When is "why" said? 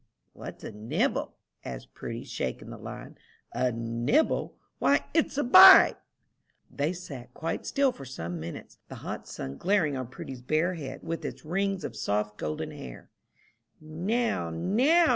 4.79-5.05